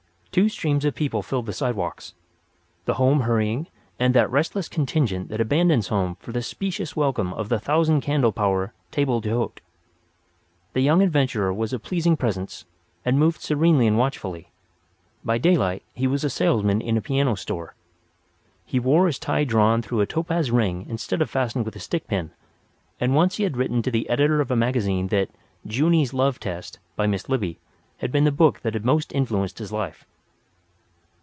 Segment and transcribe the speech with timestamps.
[0.33, 3.67] Two streams of people filled the sidewalks—the home hurrying,
[3.99, 8.31] and that restless contingent that abandons home for the specious welcome of the thousand candle
[8.31, 9.57] power table d'hôte.
[10.71, 12.63] The young adventurer was of pleasing presence,
[13.03, 14.49] and moved serenely and watchfully.
[15.21, 17.75] By daylight he was a salesman in a piano store.
[18.65, 22.07] He wore his tie drawn through a topaz ring instead of fastened with a stick
[22.07, 22.31] pin;
[23.01, 25.29] and once he had written to the editor of a magazine that
[25.67, 27.59] "Junie's Love Test" by Miss Libbey,
[27.97, 30.05] had been the book that had most influenced his life.